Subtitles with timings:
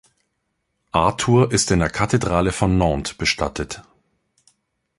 [0.93, 3.83] Arthur ist in der Kathedrale von Nantes bestattet.